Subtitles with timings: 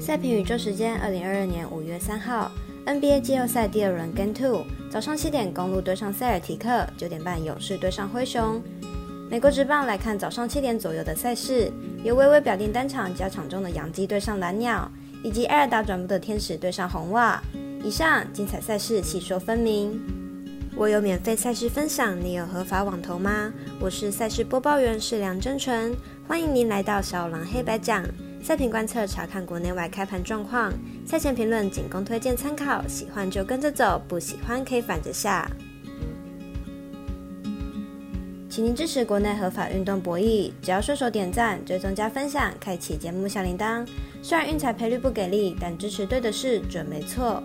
[0.00, 2.50] 赛评宇宙时间，二零二二年五月三号
[2.86, 8.62] ，NBA 季后赛第二轮 Game Two，早上七点公路对上塞尔提克，九点半勇士对上灰熊。
[9.30, 11.70] 美国职棒来看早上七点左右的赛事，
[12.02, 14.90] 由微微表定单场加场中的洋基对上蓝鸟，
[15.22, 17.40] 以及艾尔达转播的天使对上红袜。
[17.84, 20.00] 以上精彩赛事细说分明。
[20.76, 23.52] 我有免费赛事分享，你有合法网投吗？
[23.78, 25.94] 我是赛事播报员是梁真纯，
[26.26, 28.02] 欢迎您来到小狼黑白讲。
[28.42, 30.72] 赛评观测，查看国内外开盘状况。
[31.06, 35.48] 赛前评论仅供推荐参考，喜欢就跟着走，不喜欢可以反着下。
[38.48, 43.86] 请您支持国内合法运动博弈，只要顺手点赞、追踪加分享，开启节目小铃铛。
[44.22, 47.42] 虽然运彩赔率不给力，但支持对的事准没错。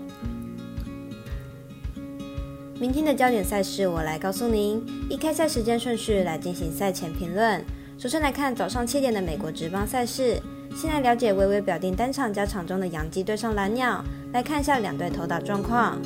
[2.79, 4.83] 明天的焦点赛事，我来告诉您。
[5.09, 7.63] 依开赛时间顺序来进行赛前评论。
[7.97, 10.41] 首先来看早上七点的美国职棒赛事。
[10.75, 14.03] 先来了解微微表定单场加场中的洋基对上蓝鸟，
[14.33, 15.97] 来看一下两队投打状况。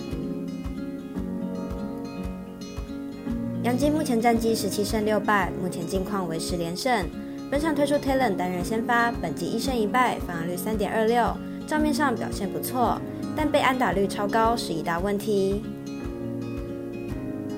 [3.64, 7.04] 洋基目前战绩十七胜六败，目前近况为十连胜。
[7.50, 13.02] 本场推出 Taylor 担任先发，本季一胜一败，防御率三点二六，账面上表现不错，
[13.36, 15.64] 但被安打率超高是一大问题。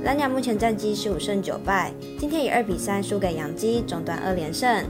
[0.03, 4.85] 蓝鸟目前战绩十五胜九败，今天以二比三输给洋基，中断二连胜。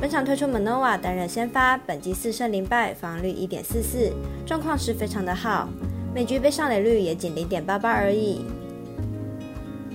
[0.00, 4.12] 本场推出 Manoa 担任先发，本季四胜零败，防率一点四四，
[4.44, 5.68] 状况是非常的好。
[6.14, 8.44] 每局被上垒率也仅零点八八而已。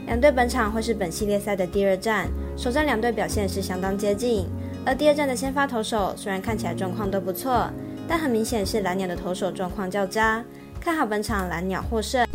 [0.08, 4.48] 两队本场会是本系列赛的第二战，首战两队表现是相当接近，
[4.84, 7.70] 而第二战的先发投手虽然看起来状况都不错，
[8.08, 10.44] 但很明显是蓝鸟的投手状况较佳，
[10.82, 12.26] 看好本场蓝鸟获胜。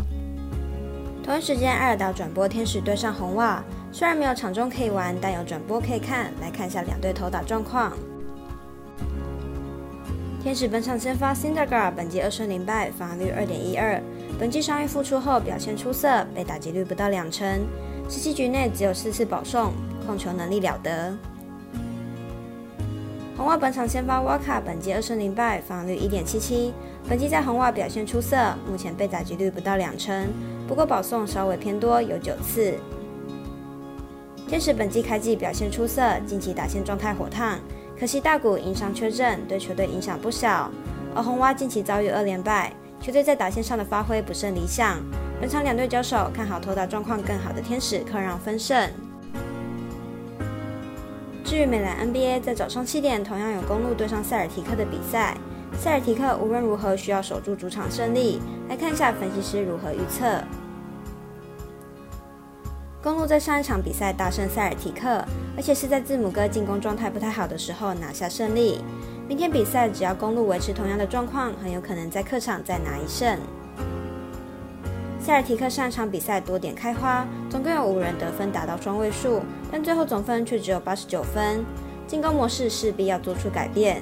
[1.25, 3.65] 同一时间，艾尔达转播天使对上红袜。
[3.95, 6.33] 虽然没有场中可以玩，但有转播可以看。
[6.41, 7.93] 来看一下两队投打状况。
[10.43, 14.03] 天使本场先发 c i n d e r g a r 本季二胜零败，防御率二点一二。
[14.37, 17.65] 本季伤愈复出后表现出色，被打击率不到两成，
[18.09, 19.73] 十七局内只有四次保送，
[20.05, 21.17] 控球能力了得。
[23.37, 26.75] 红袜本场先发 Waka，本季二胜零败，防御率一点七七。
[27.09, 28.37] 本季在红袜表现出色，
[28.69, 30.27] 目前被打击率不到两成，
[30.67, 32.75] 不过保送稍微偏多，有九次。
[34.47, 37.59] 天使本季开季表现出色，近期打线状态火烫，
[37.99, 40.71] 可惜大谷因伤缺阵，对球队影响不小。
[41.15, 44.99] 而红蛙近期遭遇二连败，球队在打线上的发挥不甚理想。
[45.41, 48.91] 本场两队交手，看好投打状况更好的天使客让分胜。
[51.43, 55.37] 至于美兰 NBA，在早上七点同样有公路对上塞尔提克的比赛，
[55.79, 58.41] 塞尔提克无论如何需要守住主场胜利。
[58.69, 60.43] 来看一下分析师如何预测。
[63.05, 65.23] 公路在上一场比赛大胜塞尔提克，
[65.59, 68.83] 而且是在字母哥进攻状态不太好的时候拿下胜利。
[69.29, 73.39] 明天比赛只要公路维持同样的状况，很有可能在客场再拿一胜。
[75.21, 81.63] 塞尔提克上一场比赛多点开花，总共有五人得分达到双位数，但最后总分却只有八十九分。
[82.07, 84.01] 进攻模式势必要做出改变。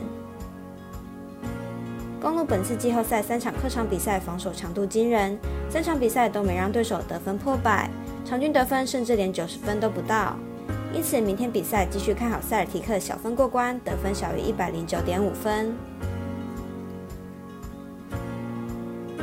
[2.21, 5.37] 公路本次季后赛三场客场比赛防守强度惊人，
[5.69, 7.91] 三场比赛都没让对手得分破百。
[8.33, 10.35] 场均得分甚至连九十分都不到，
[10.95, 15.75] 因此明天比赛继续看好塞尔提克小分过关，得分小于一百零九点五分。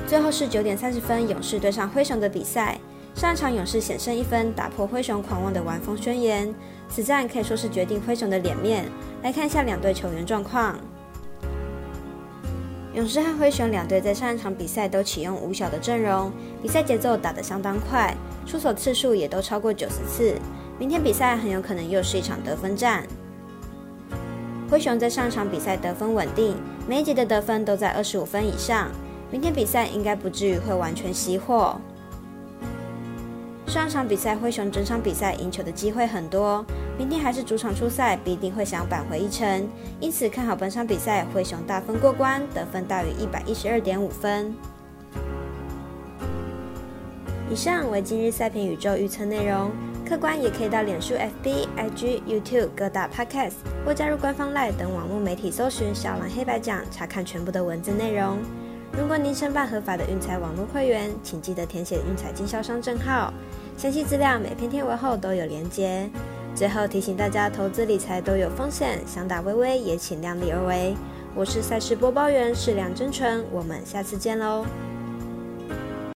[0.05, 2.79] 最后是九点三十分，勇士对上灰熊的比赛。
[3.15, 6.53] 上一场勇士险胜一分，打破灰熊狂妄的完封宣言，
[6.87, 8.85] 此战可以说是决定灰熊的脸面。
[9.23, 10.79] 来看一下两队球员状况。
[12.95, 18.15] 勇士和灰熊两队在上一场比赛都启用五小的阵容，比赛节奏打得相当快，
[18.47, 20.35] 出手次数也都超过九十次。
[20.79, 23.03] 明天比赛很有可能又是一场得分战。
[24.71, 26.55] 灰熊在上一场比赛得分稳定，
[26.87, 28.89] 每一节的得分都在二十五分以上，
[29.29, 31.79] 明天比赛应该不至于会完全熄火。
[33.69, 36.65] 上场比赛灰熊整场比赛赢球的机会很多，
[36.97, 39.69] 明天还是主场出赛，必定会想扳回一城，
[39.99, 44.51] 因此看好本场比赛灰熊大分过关，得分大于一百一十二点五分。
[47.47, 49.69] 以上为今日赛评宇宙预测内容，
[50.03, 53.53] 客观也可以到脸书、FB、IG、YouTube 各大 Podcast
[53.85, 58.39] 或加入官方 Line 等网络媒体搜寻“小蓝黑白奖”，查看全部的文字内容。
[58.91, 63.33] 如果您申办合法的运彩网络会员，请记得填写运彩经销商证号。
[63.77, 66.09] 详细资料每篇贴文后都有连接。
[66.53, 70.95] 最后提醒大家，投资理财都有风险，想打微微也请量力而为。
[71.33, 74.65] 我是赛事播报员，是梁真纯，我们下次见喽。